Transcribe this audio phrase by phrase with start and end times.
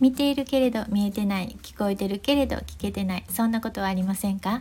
[0.00, 4.60] 見ているけれど見えてない聞こえてるけれど聞けてないそんなことはありませんか？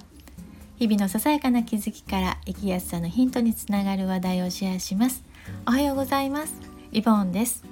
[0.78, 5.24] 日々のささやかな気づきから生きやすさのヒントにつながる話題をシェアします。
[5.66, 6.54] おはようございます。
[6.92, 7.64] イボンです。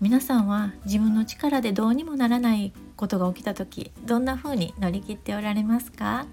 [0.00, 6.26] 皆さんは自分の力でどうにもならないことが起きた時どんな風に乗り切っておられますか？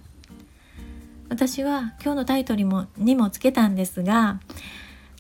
[1.30, 4.42] 私は今日のタイトルもにもつけたんですが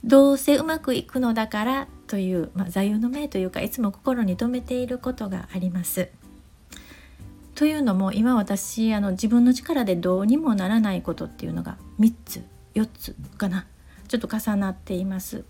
[0.04, 6.10] どうせうまくいくのだからという、まあ、座右の銘というかいつも心に留めていることがあります。
[7.56, 13.68] というのも今私あの自分の力でどうにもならないことっていうのが3つ4つかな
[14.08, 15.46] ちょっと重なっています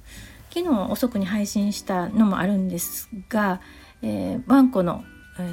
[0.50, 3.62] 昨日遅くに配信したのもあるんですが、
[4.02, 5.06] えー、ワンコの、
[5.40, 5.44] え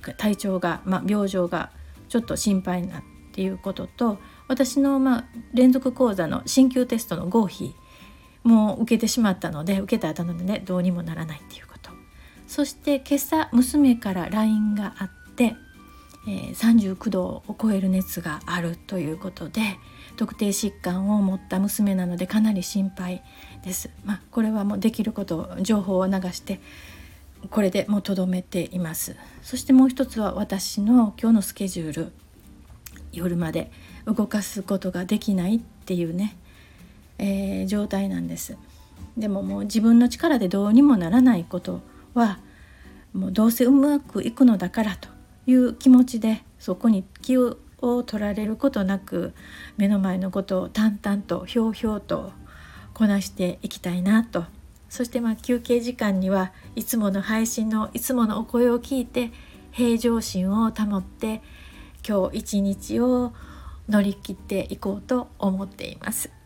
[0.00, 1.70] ー、体調が、まあ、病状が
[2.08, 7.74] ちょっと心配なっていうことと私の、まあ、連続講座の進級テストの合否
[8.48, 11.90] も受けてしまったので受けた後なので、ね、どうにもならないっていうこと。
[12.46, 15.54] そして今朝娘から LINE があって、
[16.26, 19.60] えー、39度を超える熱があるということで
[20.16, 23.22] 特定疾患を持った娘なのでかなり心配
[23.64, 23.90] です。
[24.04, 26.60] まあ、これはもうできること情報を流して
[27.50, 29.14] これでもうとどめています。
[29.42, 32.12] そしてもう一つは私の今日のスケジュール
[33.12, 33.70] 夜まで
[34.06, 36.36] 動かすことができないっていうね、
[37.18, 38.56] えー、状態なんです。
[39.16, 41.80] でももう自分の力でどうにもならないこと
[42.14, 42.40] は
[43.12, 45.08] もうどうせうまくいくのだからと
[45.46, 49.34] いう気持ちでそこに気を取られることなく
[49.76, 52.32] 目の前のことを淡々とひょうひょうと
[52.94, 54.44] こなしていきたいなと。
[54.88, 59.32] そしてまあ休憩時間にはいつもの配信のいつものお声を聞いて
[59.70, 61.42] 平常心を保って
[62.06, 63.32] 今日一日を
[63.88, 66.37] 乗り切っていこうと思っています。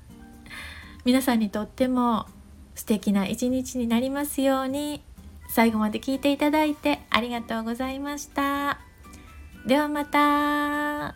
[1.04, 2.26] 皆さんにとっても
[2.74, 5.02] 素敵な一日になりますように。
[5.48, 8.80] 最後まで聞いていただいてありがとうございました。
[9.66, 11.14] ではまた。